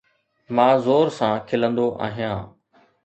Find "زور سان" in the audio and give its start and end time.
0.85-1.35